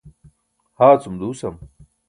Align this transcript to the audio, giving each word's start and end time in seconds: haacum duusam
haacum 0.81 1.19
duusam 1.21 1.59